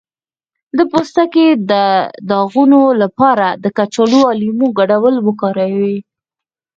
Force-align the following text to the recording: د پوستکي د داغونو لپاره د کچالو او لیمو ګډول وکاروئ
د 0.77 0.79
پوستکي 0.91 1.47
د 1.71 1.73
داغونو 2.29 2.81
لپاره 3.01 3.47
د 3.63 3.65
کچالو 3.77 4.21
او 4.29 4.35
لیمو 4.41 4.67
ګډول 4.79 5.15
وکاروئ 5.27 5.97